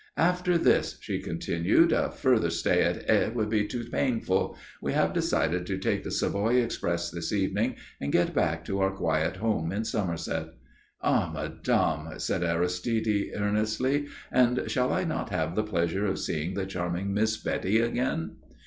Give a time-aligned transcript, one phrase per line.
[0.17, 4.57] "After this," she continued, "a further stay in Aix would be too painful.
[4.81, 8.89] We have decided to take the Savoy express this evening and get back to our
[8.89, 10.55] quiet home in Somerset."
[11.03, 14.07] "Ah, madame," said Aristide earnestly.
[14.31, 18.37] "And shall I not have the pleasure of seeing the charming Miss Betty again?"